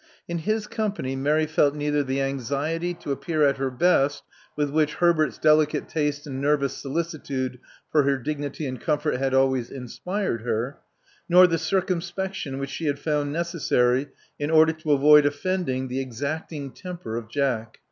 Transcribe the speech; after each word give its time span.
In 0.27 0.39
his 0.39 0.65
company 0.65 1.15
Mary 1.15 1.45
felt 1.45 1.75
neither 1.75 2.01
the 2.01 2.21
anxiety 2.23 2.95
to 2.95 3.11
appear 3.11 3.43
at 3.43 3.57
her 3.57 3.69
best 3.69 4.23
widi 4.57 4.71
which 4.71 4.95
Herbert's 4.95 5.37
delicate 5.37 5.87
taste 5.87 6.25
and 6.25 6.41
nervous 6.41 6.73
solicitude 6.75 7.59
for 7.91 8.01
her 8.01 8.17
dignity 8.17 8.65
and 8.65 8.81
comfort 8.81 9.17
had 9.17 9.35
always 9.35 9.69
inspired 9.69 10.41
her, 10.41 10.79
nor 11.29 11.45
the 11.45 11.59
circumspection 11.59 12.57
which 12.57 12.71
she 12.71 12.85
had 12.87 12.97
found 12.97 13.31
necessary 13.31 14.07
in 14.39 14.49
order 14.49 14.73
to 14.73 14.91
avoid 14.91 15.27
offending 15.27 15.87
the 15.87 16.01
exacting 16.01 16.71
temper 16.71 17.15
of 17.15 17.29
Jack. 17.29 17.77